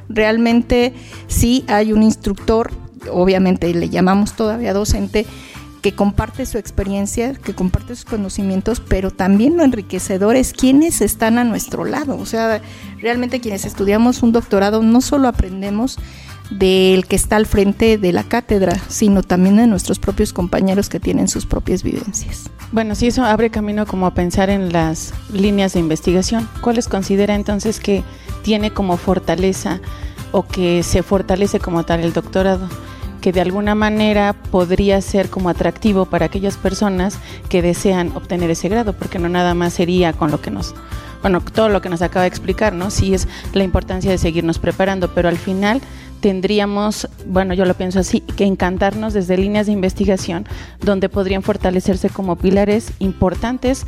Realmente 0.10 0.94
sí 1.28 1.64
hay 1.68 1.94
un 1.94 2.04
instructor, 2.04 2.72
obviamente 3.12 3.74
le 3.74 3.90
llamamos 3.90 4.34
todavía 4.34 4.74
docente, 4.74 5.26
que 5.82 5.94
comparte 5.94 6.46
su 6.46 6.60
experiencia, 6.60 7.34
que 7.34 7.56
comparte 7.56 7.96
sus 7.96 8.06
conocimientos, 8.06 8.80
pero 8.80 9.10
también 9.10 9.58
lo 9.58 9.64
enriquecedor 9.64 10.36
es 10.36 10.54
quienes 10.54 11.02
están 11.02 11.40
a 11.40 11.44
nuestro 11.44 11.86
lado. 11.86 12.18
O 12.18 12.26
sea, 12.26 12.62
realmente 13.00 13.40
quienes 13.40 13.66
estudiamos 13.66 14.22
un 14.22 14.32
doctorado 14.32 14.84
no 14.84 15.02
solo 15.02 15.28
aprendemos 15.28 15.98
del 16.52 17.08
que 17.08 17.16
está 17.16 17.38
al 17.38 17.46
frente 17.46 17.98
de 17.98 18.12
la 18.12 18.24
cátedra, 18.24 18.78
sino 18.90 19.24
también 19.24 19.56
de 19.56 19.68
nuestros 19.68 20.00
propios 20.00 20.34
compañeros 20.34 20.90
que 20.90 21.00
tienen 21.00 21.28
sus 21.28 21.46
propias 21.46 21.82
vivencias. 21.82 22.50
Bueno, 22.72 22.94
sí, 22.96 23.08
eso 23.08 23.24
abre 23.24 23.50
camino 23.50 23.86
como 23.86 24.06
a 24.06 24.14
pensar 24.14 24.50
en 24.50 24.72
las 24.72 25.14
líneas 25.34 25.74
de 25.74 25.80
investigación. 25.80 26.48
¿Cuáles 26.62 26.88
considera 26.88 27.36
entonces 27.36 27.80
que 27.80 28.04
tiene 28.44 28.72
como 28.72 28.98
fortaleza 28.98 29.80
o 30.32 30.46
que 30.46 30.84
se 30.84 31.04
fortalece 31.04 31.60
como 31.60 31.84
tal 31.84 32.02
el 32.02 32.14
doctorado? 32.14 32.70
que 33.22 33.32
de 33.32 33.42
alguna 33.42 33.76
manera 33.76 34.34
podría 34.34 35.00
ser 35.00 35.30
como 35.30 35.50
atractivo 35.50 36.06
para 36.06 36.26
aquellas 36.26 36.58
personas 36.58 37.20
que 37.50 37.62
desean 37.62 38.12
obtener 38.16 38.50
ese 38.50 38.68
grado, 38.68 38.94
porque 38.94 39.20
no 39.20 39.30
nada 39.30 39.54
más 39.54 39.74
sería 39.74 40.12
con 40.12 40.32
lo 40.32 40.42
que 40.42 40.50
nos, 40.50 40.74
bueno, 41.22 41.40
todo 41.40 41.70
lo 41.70 41.82
que 41.82 41.90
nos 41.90 42.02
acaba 42.02 42.24
de 42.24 42.30
explicar, 42.30 42.74
¿no? 42.74 42.90
Sí 42.90 43.14
es 43.14 43.28
la 43.54 43.64
importancia 43.64 44.10
de 44.10 44.18
seguirnos 44.18 44.58
preparando, 44.58 45.14
pero 45.14 45.30
al 45.30 45.38
final 45.38 45.82
tendríamos, 46.22 47.10
bueno, 47.26 47.54
yo 47.54 47.66
lo 47.66 47.74
pienso 47.74 48.00
así, 48.00 48.22
que 48.22 48.46
encantarnos 48.46 49.14
desde 49.14 49.38
líneas 49.38 49.66
de 49.66 49.74
investigación 49.74 50.48
donde 50.80 51.10
podrían 51.10 51.44
fortalecerse 51.44 52.10
como 52.10 52.38
pilares 52.38 52.94
importantes 53.00 53.86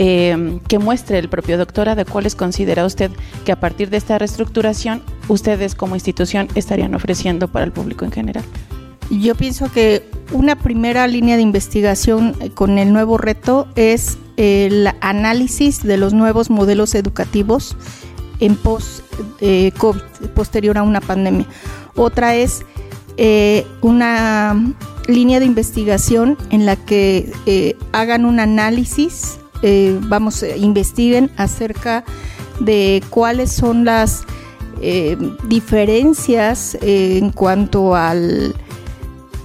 eh, 0.00 0.60
que 0.68 0.78
muestre 0.78 1.18
el 1.18 1.28
propio 1.28 1.58
doctorado, 1.58 2.04
cuáles 2.04 2.36
considera 2.36 2.84
usted 2.84 3.10
que 3.44 3.52
a 3.52 3.58
partir 3.58 3.90
de 3.90 3.96
esta 3.96 4.18
reestructuración 4.18 5.02
ustedes 5.28 5.74
como 5.74 5.96
institución 5.96 6.48
estarían 6.54 6.94
ofreciendo 6.94 7.48
para 7.48 7.64
el 7.64 7.72
público 7.72 8.04
en 8.04 8.12
general. 8.12 8.44
Yo 9.10 9.34
pienso 9.34 9.72
que 9.72 10.04
una 10.32 10.56
primera 10.56 11.06
línea 11.06 11.36
de 11.36 11.42
investigación 11.42 12.36
eh, 12.40 12.50
con 12.50 12.78
el 12.78 12.92
nuevo 12.92 13.18
reto 13.18 13.66
es 13.74 14.18
el 14.36 14.88
análisis 15.00 15.82
de 15.82 15.96
los 15.96 16.14
nuevos 16.14 16.50
modelos 16.50 16.94
educativos 16.94 17.76
en 18.40 18.56
post-COVID, 18.56 19.40
eh, 19.40 20.28
posterior 20.34 20.78
a 20.78 20.82
una 20.82 21.00
pandemia. 21.00 21.46
Otra 21.96 22.34
es 22.34 22.64
eh, 23.16 23.66
una 23.80 24.74
línea 25.06 25.40
de 25.40 25.46
investigación 25.46 26.36
en 26.50 26.66
la 26.66 26.76
que 26.76 27.32
eh, 27.46 27.76
hagan 27.92 28.24
un 28.24 28.40
análisis, 28.40 29.38
vamos, 30.02 30.44
investiguen 30.56 31.32
acerca 31.36 32.04
de 32.60 33.02
cuáles 33.10 33.50
son 33.50 33.84
las 33.84 34.22
diferencias 35.48 36.78
en 36.80 37.30
cuanto 37.32 37.96
al 37.96 38.54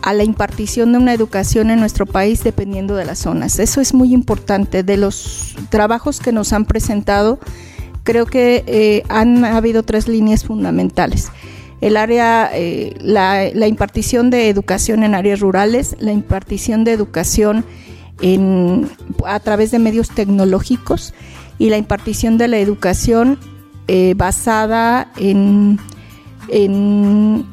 a 0.03 0.13
la 0.13 0.23
impartición 0.23 0.91
de 0.91 0.97
una 0.97 1.13
educación 1.13 1.71
en 1.71 1.79
nuestro 1.79 2.05
país 2.05 2.43
dependiendo 2.43 2.95
de 2.95 3.05
las 3.05 3.19
zonas. 3.19 3.57
Eso 3.59 3.79
es 3.79 3.93
muy 3.93 4.13
importante. 4.13 4.83
De 4.83 4.97
los 4.97 5.55
trabajos 5.69 6.19
que 6.19 6.33
nos 6.33 6.51
han 6.51 6.65
presentado, 6.65 7.39
creo 8.03 8.25
que 8.25 8.63
eh, 8.67 9.03
han 9.09 9.43
habido 9.45 9.83
tres 9.83 10.07
líneas 10.07 10.43
fundamentales. 10.45 11.29
El 11.81 11.97
área, 11.97 12.49
eh, 12.53 12.95
la, 13.01 13.67
impartición 13.67 14.29
de 14.29 14.49
educación 14.49 15.03
en 15.03 15.15
áreas 15.15 15.39
rurales, 15.39 15.97
la 15.99 16.11
impartición 16.11 16.83
de 16.83 16.93
educación 16.93 17.65
a 19.25 19.39
través 19.41 19.71
de 19.71 19.79
medios 19.79 20.09
tecnológicos 20.09 21.13
y 21.59 21.69
la 21.69 21.77
impartición 21.77 22.37
de 22.37 22.47
la 22.47 22.57
educación 22.57 23.37
eh, 23.87 24.13
basada 24.15 25.11
en, 25.17 25.79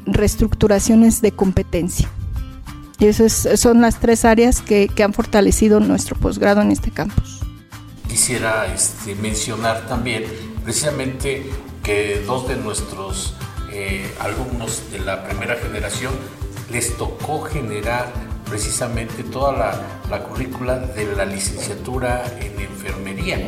reestructuraciones 0.07 1.23
de 1.23 1.33
competencia. 1.33 2.09
Y 2.99 3.07
esas 3.07 3.49
son 3.59 3.80
las 3.80 3.99
tres 3.99 4.25
áreas 4.25 4.61
que 4.61 5.02
han 5.02 5.14
fortalecido 5.14 5.80
nuestro 5.80 6.16
posgrado 6.16 6.61
en 6.61 6.71
este 6.71 6.90
campus 6.90 7.40
quisiera 8.11 8.67
este, 8.67 9.14
mencionar 9.14 9.87
también 9.87 10.25
precisamente 10.64 11.49
que 11.85 12.21
dos 12.26 12.49
de 12.49 12.57
nuestros 12.57 13.35
eh, 13.71 14.12
alumnos 14.19 14.90
de 14.90 14.99
la 14.99 15.23
primera 15.23 15.55
generación 15.55 16.12
les 16.73 16.97
tocó 16.97 17.43
generar 17.43 18.12
precisamente 18.49 19.23
toda 19.23 19.52
la, 19.52 19.81
la, 20.11 20.25
currícula 20.25 20.79
de 20.79 21.14
la 21.14 21.25
licenciatura 21.25 22.25
en 22.40 22.61
enfermería. 22.61 23.38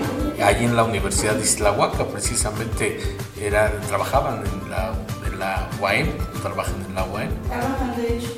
Allí 0.40 0.64
en 0.64 0.76
la 0.76 0.84
Universidad 0.84 1.34
de 1.34 1.42
Islahuaca 1.42 2.06
precisamente 2.06 3.00
era, 3.40 3.72
trabajaban 3.88 4.44
en 4.46 4.70
la, 4.70 4.94
en 5.26 5.38
la 5.40 5.68
UAM, 5.80 6.06
trabajan 6.40 6.84
en 6.88 6.94
la 6.94 7.04
UAM. 7.04 7.28
Trabajan 7.48 7.96
de 7.96 8.16
hecho, 8.16 8.28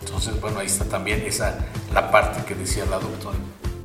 Entonces, 0.00 0.40
bueno, 0.40 0.60
ahí 0.60 0.66
está 0.66 0.86
también 0.86 1.22
esa, 1.26 1.58
la 1.92 2.10
parte 2.10 2.42
que 2.46 2.54
decía 2.54 2.86
la 2.86 2.98
doctora. 2.98 3.36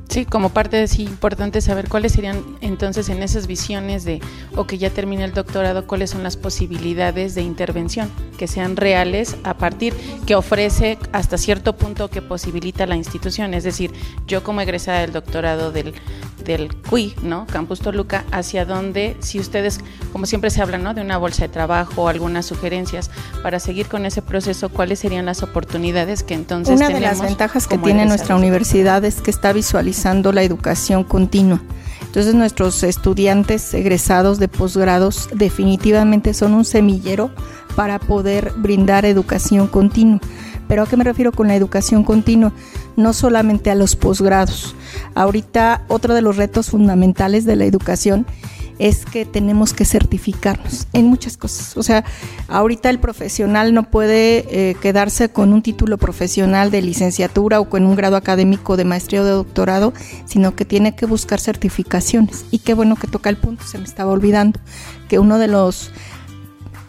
Sí, 0.08 0.24
como 0.24 0.50
parte 0.50 0.82
es 0.82 0.98
importante 0.98 1.60
saber 1.60 1.88
cuáles 1.88 2.12
serían 2.12 2.42
entonces 2.60 3.08
en 3.08 3.22
esas 3.22 3.46
visiones 3.46 4.04
de 4.04 4.20
o 4.54 4.66
que 4.66 4.78
ya 4.78 4.90
termine 4.90 5.24
el 5.24 5.32
doctorado, 5.32 5.86
cuáles 5.86 6.10
son 6.10 6.22
las 6.22 6.36
posibilidades 6.36 7.34
de 7.34 7.42
intervención 7.42 8.10
que 8.36 8.46
sean 8.46 8.76
reales 8.76 9.36
a 9.42 9.54
partir 9.54 9.94
que 10.26 10.34
ofrece 10.34 10.98
hasta 11.12 11.38
cierto 11.38 11.76
punto 11.76 12.08
que 12.08 12.22
posibilita 12.22 12.86
la 12.86 12.96
institución. 12.96 13.54
Es 13.54 13.64
decir, 13.64 13.92
yo 14.26 14.42
como 14.42 14.60
egresada 14.60 15.00
del 15.00 15.12
doctorado 15.12 15.72
del, 15.72 15.94
del 16.44 16.74
CUI, 16.88 17.14
¿no? 17.22 17.46
Campus 17.46 17.80
Toluca, 17.80 18.24
hacia 18.30 18.64
dónde, 18.64 19.16
si 19.20 19.40
ustedes, 19.40 19.80
como 20.12 20.26
siempre 20.26 20.50
se 20.50 20.62
habla, 20.62 20.78
¿no? 20.78 20.94
De 20.94 21.00
una 21.00 21.18
bolsa 21.18 21.42
de 21.42 21.48
trabajo 21.48 22.02
o 22.02 22.08
algunas 22.08 22.46
sugerencias 22.46 23.10
para 23.42 23.58
seguir 23.58 23.86
con 23.86 24.06
ese 24.06 24.22
proceso, 24.22 24.68
¿cuáles 24.68 25.00
serían 25.00 25.26
las 25.26 25.42
oportunidades 25.42 26.22
que 26.22 26.34
entonces 26.34 26.76
Una 26.76 26.88
de 26.88 27.00
las 27.00 27.20
ventajas 27.20 27.66
que 27.66 27.78
tiene 27.78 28.06
nuestra 28.06 28.36
universidad 28.36 29.04
es 29.04 29.20
que 29.20 29.30
está 29.30 29.52
la 30.32 30.42
educación 30.42 31.04
continua. 31.04 31.60
Entonces 32.02 32.34
nuestros 32.34 32.82
estudiantes 32.82 33.74
egresados 33.74 34.38
de 34.38 34.48
posgrados 34.48 35.28
definitivamente 35.34 36.34
son 36.34 36.54
un 36.54 36.64
semillero 36.64 37.30
para 37.74 37.98
poder 37.98 38.52
brindar 38.56 39.04
educación 39.04 39.66
continua. 39.66 40.20
Pero 40.68 40.82
¿a 40.82 40.86
qué 40.86 40.96
me 40.96 41.04
refiero 41.04 41.32
con 41.32 41.48
la 41.48 41.56
educación 41.56 42.04
continua? 42.04 42.52
No 42.96 43.12
solamente 43.12 43.70
a 43.70 43.74
los 43.74 43.96
posgrados. 43.96 44.74
Ahorita 45.14 45.84
otro 45.88 46.14
de 46.14 46.22
los 46.22 46.36
retos 46.36 46.70
fundamentales 46.70 47.44
de 47.44 47.56
la 47.56 47.64
educación 47.64 48.26
es 48.78 49.04
que 49.04 49.24
tenemos 49.24 49.72
que 49.72 49.84
certificarnos 49.84 50.86
en 50.92 51.06
muchas 51.06 51.36
cosas. 51.36 51.76
O 51.76 51.82
sea, 51.82 52.04
ahorita 52.48 52.90
el 52.90 52.98
profesional 52.98 53.74
no 53.74 53.90
puede 53.90 54.46
eh, 54.50 54.76
quedarse 54.80 55.28
con 55.28 55.52
un 55.52 55.62
título 55.62 55.98
profesional 55.98 56.70
de 56.70 56.82
licenciatura 56.82 57.60
o 57.60 57.68
con 57.68 57.84
un 57.86 57.96
grado 57.96 58.16
académico 58.16 58.76
de 58.76 58.84
maestría 58.84 59.22
o 59.22 59.24
de 59.24 59.30
doctorado, 59.30 59.92
sino 60.24 60.54
que 60.54 60.64
tiene 60.64 60.94
que 60.94 61.06
buscar 61.06 61.40
certificaciones. 61.40 62.44
Y 62.50 62.58
qué 62.58 62.74
bueno 62.74 62.96
que 62.96 63.06
toca 63.06 63.30
el 63.30 63.36
punto, 63.36 63.64
se 63.64 63.78
me 63.78 63.84
estaba 63.84 64.12
olvidando, 64.12 64.60
que 65.08 65.18
uno 65.18 65.38
de 65.38 65.48
los 65.48 65.90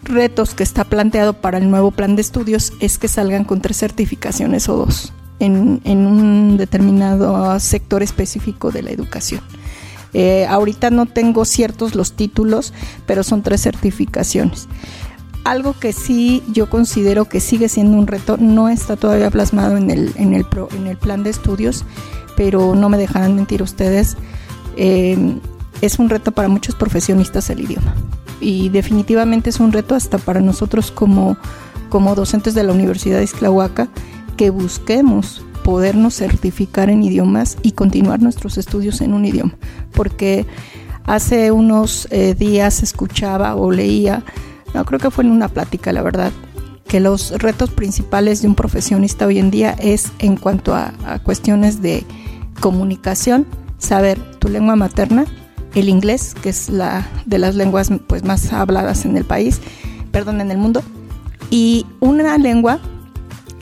retos 0.04 0.54
que 0.54 0.64
está 0.64 0.86
planteado 0.86 1.34
para 1.34 1.58
el 1.58 1.70
nuevo 1.70 1.92
plan 1.92 2.16
de 2.16 2.22
estudios 2.22 2.74
es 2.80 2.98
que 2.98 3.08
salgan 3.08 3.44
con 3.44 3.62
tres 3.62 3.78
certificaciones 3.78 4.70
o 4.70 4.78
dos 4.78 5.14
en, 5.40 5.82
en 5.84 6.06
un 6.06 6.58
determinado 6.58 7.60
sector 7.60 8.04
específico 8.04 8.72
de 8.72 8.84
la 8.84 8.92
educación. 8.92 9.42
Eh, 10.14 10.46
ahorita 10.48 10.90
no 10.90 11.06
tengo 11.06 11.46
ciertos 11.46 11.96
los 11.96 12.14
títulos, 12.14 12.74
pero 13.06 13.24
son 13.24 13.44
tres 13.44 13.62
certificaciones. 13.62 14.68
Algo 15.44 15.74
que 15.80 15.94
sí 15.94 16.44
yo 16.52 16.70
considero 16.70 17.26
que 17.26 17.40
sigue 17.40 17.70
siendo 17.70 17.98
un 17.98 18.08
reto, 18.08 18.38
no 18.38 18.70
está 18.70 18.96
todavía 18.96 19.32
plasmado 19.32 19.78
en 19.78 19.90
el, 19.90 20.14
en 20.18 20.34
el, 20.34 20.98
plan 20.98 21.24
de 21.24 21.30
estudios, 21.30 21.86
pero 22.36 22.76
no 22.76 22.90
me 22.90 22.98
dejarán 22.98 23.36
mentir 23.36 23.64
ustedes, 23.64 24.18
eh, 24.76 25.38
es 25.82 26.00
un 26.00 26.10
reto 26.10 26.32
para 26.32 26.50
muchos 26.50 26.76
profesionistas 26.76 27.50
el 27.50 27.62
idioma. 27.62 27.96
Y 28.40 28.70
definitivamente 28.70 29.50
es 29.50 29.60
un 29.60 29.72
reto 29.72 29.96
hasta 29.96 30.18
para 30.18 30.42
nosotros 30.42 30.92
como, 30.92 31.38
como 31.90 32.14
docentes 32.16 32.54
de 32.54 32.64
la 32.64 32.74
Universidad 32.74 33.18
de 33.18 33.24
Isclahuaca 33.24 33.88
que 34.36 34.50
busquemos 34.52 35.42
podernos 35.68 36.16
certificar 36.16 36.90
en 36.90 37.04
idiomas 37.04 37.58
y 37.62 37.74
continuar 37.74 38.22
nuestros 38.22 38.58
estudios 38.58 39.02
en 39.02 39.14
un 39.14 39.26
idioma. 39.26 39.54
Porque 39.92 40.46
hace 41.04 41.52
unos 41.52 42.08
eh, 42.10 42.36
días 42.36 42.84
escuchaba 42.84 43.54
o 43.54 43.70
leía, 43.70 44.24
no 44.74 44.86
creo 44.86 44.98
que 44.98 45.12
fue 45.12 45.26
en 45.26 45.32
una 45.32 45.50
plática, 45.50 45.92
la 45.92 46.02
verdad, 46.02 46.32
que 46.88 47.02
los 47.02 47.32
retos 47.32 47.70
principales 47.70 48.42
de 48.42 48.48
un 48.48 48.56
profesionista 48.56 49.26
hoy 49.26 49.40
en 49.40 49.52
día 49.52 49.72
es 49.72 50.14
en 50.20 50.38
cuanto 50.38 50.74
a, 50.74 50.94
a 51.06 51.20
cuestiones 51.20 51.82
de 51.82 52.06
comunicación, 52.62 53.46
saber 53.78 54.18
tu 54.40 54.48
lengua 54.48 54.78
materna, 54.78 55.26
el 55.76 55.90
inglés, 55.90 56.34
que 56.42 56.48
es 56.48 56.70
la 56.70 57.06
de 57.26 57.40
las 57.40 57.56
lenguas 57.56 57.92
pues, 58.08 58.24
más 58.24 58.54
habladas 58.54 59.04
en 59.04 59.18
el 59.18 59.26
país, 59.26 59.60
perdón, 60.14 60.40
en 60.40 60.50
el 60.50 60.60
mundo, 60.60 60.82
y 61.50 61.86
una 62.00 62.38
lengua 62.38 62.80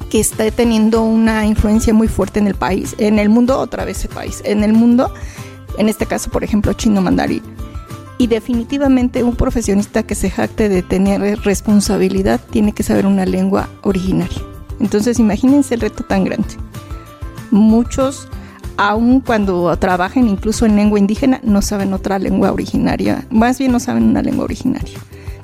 que 0.10 0.20
está 0.20 0.50
teniendo 0.52 1.04
una 1.04 1.46
influencia 1.46 1.94
muy 1.94 2.08
fuerte 2.08 2.40
en 2.40 2.48
el 2.48 2.56
país, 2.56 2.96
en 2.98 3.20
el 3.20 3.30
mundo, 3.30 3.60
otra 3.60 3.86
vez 3.86 4.04
el 4.06 4.12
país, 4.12 4.42
en 4.46 4.64
el 4.64 4.74
mundo, 4.74 5.14
en 5.78 5.90
este 5.90 6.06
caso, 6.06 6.30
por 6.30 6.44
ejemplo, 6.44 6.74
chino 6.74 7.02
mandarín. 7.02 7.42
Y 8.18 8.28
definitivamente 8.28 9.24
un 9.24 9.36
profesionista 9.36 10.04
que 10.04 10.16
se 10.16 10.30
jacte 10.30 10.70
de 10.70 10.84
tener 10.84 11.22
responsabilidad 11.42 12.40
tiene 12.50 12.72
que 12.72 12.84
saber 12.84 13.06
una 13.06 13.26
lengua 13.26 13.68
originaria. 13.82 14.42
Entonces 14.80 15.20
imagínense 15.20 15.76
el 15.76 15.82
reto 15.82 16.04
tan 16.04 16.24
grande. 16.24 16.48
Muchos, 17.52 18.28
aun 18.78 19.20
cuando 19.20 19.76
trabajen 19.78 20.28
incluso 20.28 20.66
en 20.66 20.76
lengua 20.76 21.00
indígena, 21.00 21.40
no 21.44 21.62
saben 21.62 21.94
otra 21.94 22.20
lengua 22.20 22.52
originaria, 22.52 23.26
más 23.30 23.60
bien 23.60 23.72
no 23.72 23.80
saben 23.80 24.04
una 24.04 24.22
lengua 24.22 24.46
originaria. 24.46 24.98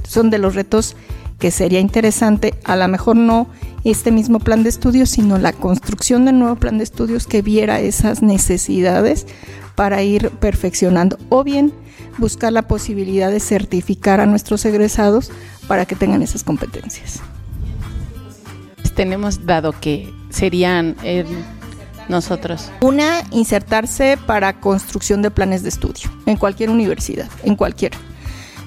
Son 0.07 0.29
de 0.29 0.37
los 0.37 0.55
retos 0.55 0.95
que 1.39 1.51
sería 1.51 1.79
interesante, 1.79 2.53
a 2.63 2.75
lo 2.75 2.87
mejor 2.87 3.15
no 3.15 3.47
este 3.83 4.11
mismo 4.11 4.39
plan 4.39 4.63
de 4.63 4.69
estudios, 4.69 5.09
sino 5.09 5.37
la 5.37 5.53
construcción 5.53 6.25
del 6.25 6.39
nuevo 6.39 6.55
plan 6.55 6.77
de 6.77 6.83
estudios 6.83 7.27
que 7.27 7.41
viera 7.41 7.79
esas 7.79 8.21
necesidades 8.21 9.25
para 9.75 10.03
ir 10.03 10.29
perfeccionando 10.29 11.17
o 11.29 11.43
bien 11.43 11.73
buscar 12.17 12.53
la 12.53 12.63
posibilidad 12.63 13.31
de 13.31 13.39
certificar 13.39 14.19
a 14.19 14.25
nuestros 14.25 14.65
egresados 14.65 15.31
para 15.67 15.85
que 15.85 15.95
tengan 15.95 16.21
esas 16.21 16.43
competencias. 16.43 17.21
Tenemos 18.95 19.45
dado 19.45 19.71
que 19.71 20.13
serían 20.29 20.95
eh, 21.03 21.25
nosotros. 22.09 22.69
Una, 22.81 23.23
insertarse 23.31 24.17
para 24.27 24.59
construcción 24.59 25.21
de 25.21 25.31
planes 25.31 25.63
de 25.63 25.69
estudio 25.69 26.11
en 26.25 26.37
cualquier 26.37 26.69
universidad, 26.69 27.29
en 27.43 27.55
cualquier. 27.55 27.93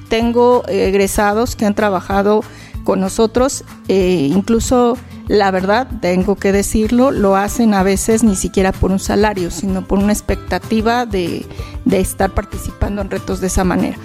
Tengo 0.08 0.64
egresados 0.66 1.56
que 1.56 1.66
han 1.66 1.74
trabajado 1.74 2.42
con 2.84 3.00
nosotros, 3.00 3.64
eh, 3.88 4.28
incluso 4.30 4.96
la 5.26 5.50
verdad, 5.50 5.88
tengo 6.00 6.36
que 6.36 6.52
decirlo, 6.52 7.10
lo 7.10 7.34
hacen 7.34 7.72
a 7.74 7.82
veces 7.82 8.22
ni 8.22 8.36
siquiera 8.36 8.72
por 8.72 8.92
un 8.92 8.98
salario, 8.98 9.50
sino 9.50 9.86
por 9.86 9.98
una 9.98 10.12
expectativa 10.12 11.06
de, 11.06 11.46
estar 11.90 12.30
participando 12.32 13.00
en 13.00 13.10
retos 13.10 13.40
de 13.40 13.46
esa 13.46 13.64
manera. 13.64 13.96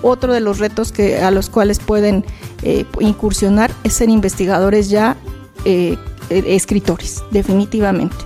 Otro 0.00 0.32
de 0.32 0.40
los 0.40 0.58
retos 0.58 0.90
que, 0.90 1.18
a 1.18 1.30
los 1.30 1.50
cuales 1.50 1.78
pueden 1.78 2.24
eh, 2.62 2.86
incursionar 3.00 3.70
es 3.84 3.92
ser 3.92 4.08
investigadores 4.08 4.88
ya 4.88 5.16
eh, 5.64 5.96
escritores, 6.30 7.22
definitivamente. 7.30 8.16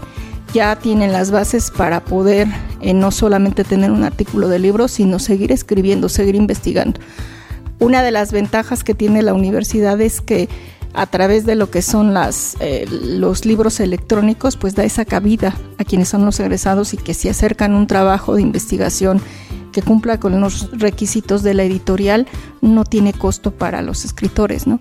Ya 0.54 0.76
tienen 0.76 1.12
las 1.12 1.32
bases 1.32 1.70
para 1.70 2.04
poder 2.04 2.46
no 2.94 3.10
solamente 3.10 3.64
tener 3.64 3.90
un 3.90 4.04
artículo 4.04 4.48
de 4.48 4.60
libro, 4.60 4.86
sino 4.86 5.18
seguir 5.18 5.50
escribiendo, 5.50 6.08
seguir 6.08 6.36
investigando. 6.36 7.00
Una 7.78 8.02
de 8.02 8.10
las 8.10 8.32
ventajas 8.32 8.84
que 8.84 8.94
tiene 8.94 9.22
la 9.22 9.34
universidad 9.34 10.00
es 10.00 10.20
que 10.20 10.48
a 10.94 11.06
través 11.06 11.44
de 11.44 11.56
lo 11.56 11.70
que 11.70 11.82
son 11.82 12.14
las, 12.14 12.56
eh, 12.60 12.86
los 12.90 13.44
libros 13.44 13.80
electrónicos, 13.80 14.56
pues 14.56 14.74
da 14.74 14.82
esa 14.82 15.04
cabida 15.04 15.54
a 15.76 15.84
quienes 15.84 16.08
son 16.08 16.24
los 16.24 16.40
egresados 16.40 16.94
y 16.94 16.96
que 16.96 17.12
se 17.12 17.28
acercan 17.28 17.74
un 17.74 17.86
trabajo 17.86 18.34
de 18.34 18.40
investigación 18.40 19.20
que 19.72 19.82
cumpla 19.82 20.18
con 20.18 20.40
los 20.40 20.70
requisitos 20.72 21.42
de 21.42 21.52
la 21.52 21.64
editorial, 21.64 22.26
no 22.62 22.84
tiene 22.84 23.12
costo 23.12 23.50
para 23.50 23.82
los 23.82 24.06
escritores, 24.06 24.66
¿no? 24.66 24.80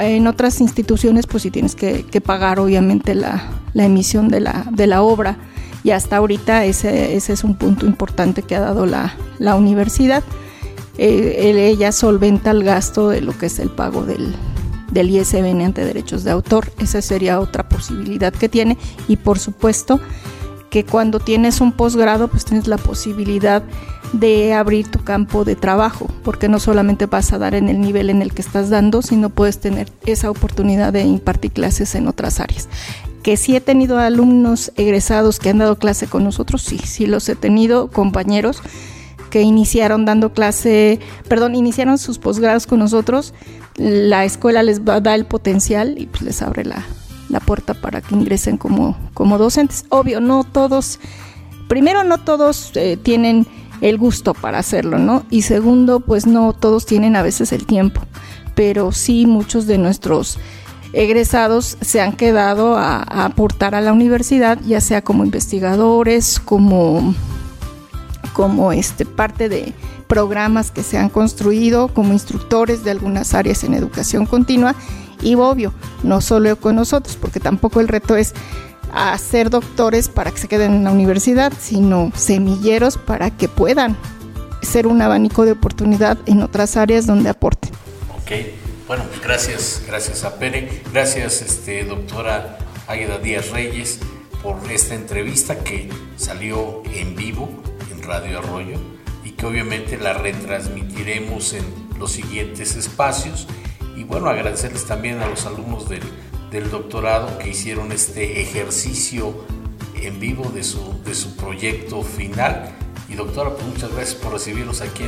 En 0.00 0.28
otras 0.28 0.60
instituciones, 0.60 1.26
pues 1.26 1.42
sí 1.42 1.50
tienes 1.50 1.74
que, 1.74 2.04
pagar 2.24 2.60
obviamente 2.60 3.16
la, 3.16 3.42
emisión 3.74 4.28
de 4.28 4.38
la, 4.38 5.02
obra 5.02 5.36
y 5.82 5.90
hasta 5.90 6.18
ahorita 6.18 6.64
ese, 6.64 7.16
ese 7.16 7.32
es 7.32 7.42
un 7.42 7.56
punto 7.56 7.86
importante 7.86 8.42
que 8.42 8.54
ha 8.54 8.60
dado 8.60 8.86
la 8.86 9.56
universidad. 9.56 10.22
Eh, 11.02 11.70
ella 11.70 11.92
solventa 11.92 12.50
el 12.50 12.62
gasto 12.62 13.08
de 13.08 13.22
lo 13.22 13.36
que 13.36 13.46
es 13.46 13.58
el 13.58 13.70
pago 13.70 14.04
del, 14.04 14.34
del 14.92 15.08
ISBN 15.08 15.62
ante 15.62 15.82
derechos 15.82 16.24
de 16.24 16.30
autor. 16.30 16.70
Esa 16.78 17.00
sería 17.00 17.40
otra 17.40 17.66
posibilidad 17.70 18.34
que 18.34 18.50
tiene. 18.50 18.76
Y 19.08 19.16
por 19.16 19.38
supuesto 19.38 19.98
que 20.68 20.84
cuando 20.84 21.18
tienes 21.18 21.62
un 21.62 21.72
posgrado, 21.72 22.28
pues 22.28 22.44
tienes 22.44 22.68
la 22.68 22.76
posibilidad 22.76 23.62
de 24.12 24.52
abrir 24.52 24.88
tu 24.88 25.02
campo 25.02 25.44
de 25.46 25.56
trabajo, 25.56 26.06
porque 26.22 26.50
no 26.50 26.60
solamente 26.60 27.06
vas 27.06 27.32
a 27.32 27.38
dar 27.38 27.54
en 27.54 27.70
el 27.70 27.80
nivel 27.80 28.10
en 28.10 28.20
el 28.20 28.34
que 28.34 28.42
estás 28.42 28.68
dando, 28.68 29.00
sino 29.00 29.30
puedes 29.30 29.58
tener 29.58 29.88
esa 30.04 30.30
oportunidad 30.30 30.92
de 30.92 31.04
impartir 31.04 31.52
clases 31.52 31.94
en 31.94 32.08
otras 32.08 32.40
áreas. 32.40 32.68
Que 33.22 33.38
si 33.38 33.56
he 33.56 33.62
tenido 33.62 33.98
alumnos 33.98 34.70
egresados 34.76 35.38
que 35.38 35.48
han 35.48 35.58
dado 35.58 35.76
clase 35.76 36.08
con 36.08 36.24
nosotros, 36.24 36.60
sí, 36.60 36.78
sí 36.78 37.06
los 37.06 37.26
he 37.30 37.36
tenido, 37.36 37.88
compañeros 37.88 38.62
que 39.30 39.42
iniciaron 39.42 40.04
dando 40.04 40.32
clase, 40.32 41.00
perdón, 41.28 41.54
iniciaron 41.54 41.98
sus 41.98 42.18
posgrados 42.18 42.66
con 42.66 42.80
nosotros, 42.80 43.32
la 43.76 44.24
escuela 44.24 44.62
les 44.62 44.82
va, 44.82 45.00
da 45.00 45.14
el 45.14 45.24
potencial 45.24 45.94
y 45.96 46.06
pues 46.06 46.22
les 46.22 46.42
abre 46.42 46.64
la, 46.64 46.84
puerta 47.46 47.74
para 47.74 48.00
que 48.00 48.14
ingresen 48.14 48.58
como, 48.58 48.96
como 49.14 49.38
docentes. 49.38 49.84
Obvio, 49.88 50.20
no 50.20 50.44
todos, 50.44 50.98
primero 51.68 52.02
no 52.04 52.18
todos 52.18 52.72
eh, 52.74 52.98
tienen 53.00 53.46
el 53.80 53.96
gusto 53.96 54.34
para 54.34 54.58
hacerlo, 54.58 54.98
¿no? 54.98 55.24
Y 55.30 55.42
segundo, 55.42 56.00
pues 56.00 56.26
no 56.26 56.52
todos 56.52 56.84
tienen 56.86 57.16
a 57.16 57.22
veces 57.22 57.52
el 57.52 57.66
tiempo, 57.66 58.02
pero 58.54 58.92
sí 58.92 59.26
muchos 59.26 59.66
de 59.66 59.78
nuestros 59.78 60.38
egresados 60.92 61.78
se 61.80 62.00
han 62.00 62.12
quedado 62.12 62.76
a 62.76 63.02
aportar 63.24 63.74
a 63.74 63.80
la 63.80 63.92
universidad, 63.92 64.58
ya 64.66 64.80
sea 64.80 65.02
como 65.02 65.24
investigadores, 65.24 66.40
como 66.40 67.14
como 68.32 68.72
este, 68.72 69.04
parte 69.04 69.48
de 69.48 69.72
programas 70.06 70.70
que 70.70 70.82
se 70.82 70.98
han 70.98 71.08
construido 71.08 71.88
como 71.88 72.12
instructores 72.12 72.82
de 72.84 72.90
algunas 72.90 73.34
áreas 73.34 73.62
en 73.64 73.74
educación 73.74 74.26
continua 74.26 74.74
y 75.22 75.34
obvio, 75.34 75.72
no 76.02 76.20
solo 76.20 76.56
con 76.56 76.76
nosotros, 76.76 77.16
porque 77.16 77.40
tampoco 77.40 77.80
el 77.80 77.88
reto 77.88 78.16
es 78.16 78.34
hacer 78.92 79.50
doctores 79.50 80.08
para 80.08 80.30
que 80.30 80.38
se 80.38 80.48
queden 80.48 80.74
en 80.74 80.84
la 80.84 80.90
universidad, 80.90 81.52
sino 81.58 82.10
semilleros 82.14 82.96
para 82.96 83.30
que 83.30 83.48
puedan 83.48 83.96
ser 84.62 84.86
un 84.86 85.00
abanico 85.00 85.44
de 85.44 85.52
oportunidad 85.52 86.18
en 86.26 86.42
otras 86.42 86.76
áreas 86.76 87.06
donde 87.06 87.30
aporten. 87.30 87.70
Ok, 88.16 88.32
bueno, 88.86 89.04
gracias, 89.22 89.82
gracias 89.86 90.24
a 90.24 90.36
Pere, 90.36 90.82
gracias 90.92 91.42
este, 91.42 91.84
doctora 91.84 92.58
Águeda 92.86 93.18
Díaz 93.18 93.50
Reyes 93.50 94.00
por 94.42 94.58
esta 94.70 94.94
entrevista 94.94 95.58
que 95.58 95.90
salió 96.16 96.82
en 96.92 97.14
vivo 97.14 97.62
Radio 98.10 98.40
Arroyo 98.40 98.76
y 99.22 99.30
que 99.30 99.46
obviamente 99.46 99.96
la 99.96 100.14
retransmitiremos 100.14 101.52
en 101.52 101.64
los 101.96 102.10
siguientes 102.10 102.74
espacios. 102.74 103.46
Y 103.96 104.02
bueno, 104.02 104.28
agradecerles 104.28 104.84
también 104.84 105.20
a 105.20 105.28
los 105.28 105.46
alumnos 105.46 105.88
del, 105.88 106.02
del 106.50 106.72
doctorado 106.72 107.38
que 107.38 107.50
hicieron 107.50 107.92
este 107.92 108.40
ejercicio 108.40 109.44
en 109.94 110.18
vivo 110.18 110.50
de 110.50 110.64
su, 110.64 111.00
de 111.04 111.14
su 111.14 111.36
proyecto 111.36 112.02
final. 112.02 112.72
Y 113.08 113.14
doctora, 113.14 113.50
pues 113.50 113.64
muchas 113.64 113.94
gracias 113.94 114.16
por 114.16 114.32
recibirnos 114.32 114.80
aquí 114.80 115.04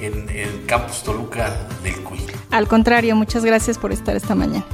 en, 0.00 0.28
en 0.28 0.66
Campus 0.66 1.04
Toluca 1.04 1.68
del 1.84 1.94
CUI. 2.02 2.22
Al 2.50 2.66
contrario, 2.66 3.14
muchas 3.14 3.44
gracias 3.44 3.78
por 3.78 3.92
estar 3.92 4.16
esta 4.16 4.34
mañana. 4.34 4.66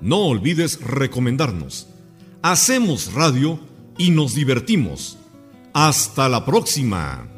No 0.00 0.26
olvides 0.26 0.80
recomendarnos. 0.80 1.88
Hacemos 2.40 3.12
radio 3.12 3.58
y 3.98 4.10
nos 4.10 4.34
divertimos. 4.34 5.18
Hasta 5.74 6.28
la 6.28 6.46
próxima. 6.46 7.28